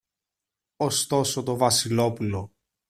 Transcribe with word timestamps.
Ωστόσο 0.77 1.41
το 1.43 1.55
Βασιλόπουλο 1.57 2.51